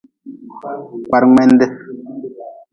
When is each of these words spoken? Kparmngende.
Kparmngende. 1.05 1.65